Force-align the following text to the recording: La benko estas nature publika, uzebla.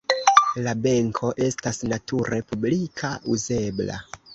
La 0.67 0.73
benko 0.85 1.29
estas 1.49 1.85
nature 1.95 2.43
publika, 2.51 3.17
uzebla. 3.39 4.05